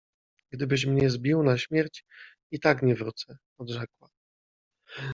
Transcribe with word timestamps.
—Gdybyś 0.53 0.85
mnie 0.85 1.09
zbił 1.09 1.43
na 1.43 1.57
śmierć, 1.57 2.05
i 2.51 2.59
tak 2.59 2.81
nie 2.83 2.95
wrócę!— 2.95 3.37
odrzekła. 3.59 4.09